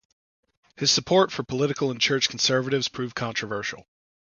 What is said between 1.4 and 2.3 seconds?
political and Church